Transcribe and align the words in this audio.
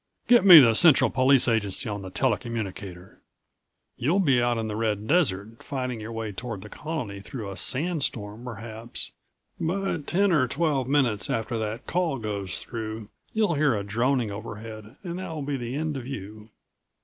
"Get 0.27 0.43
me 0.43 0.59
the 0.59 0.73
Central 0.73 1.11
Police 1.11 1.47
Agency 1.47 1.87
on 1.87 2.01
the 2.01 2.09
tele 2.09 2.35
communicator." 2.39 3.21
You'll 3.97 4.17
be 4.19 4.41
out 4.41 4.57
in 4.57 4.67
the 4.67 4.75
red 4.75 5.05
desert, 5.05 5.61
fighting 5.61 5.99
your 5.99 6.11
way 6.11 6.31
toward 6.31 6.63
the 6.63 6.69
Colony 6.69 7.21
through 7.21 7.51
a 7.51 7.55
sandstorm 7.55 8.43
perhaps, 8.43 9.11
but 9.59 10.07
ten 10.07 10.31
or 10.31 10.47
twelve 10.47 10.87
minutes 10.87 11.29
after 11.29 11.55
that 11.59 11.85
call 11.85 12.17
goes 12.17 12.61
through 12.61 13.09
you'll 13.33 13.53
hear 13.53 13.75
a 13.75 13.83
droning 13.83 14.31
overhead 14.31 14.95
and 15.03 15.19
that 15.19 15.29
will 15.29 15.43
be 15.43 15.55
the 15.55 15.75
end 15.75 15.95
of 15.95 16.07
you. 16.07 16.49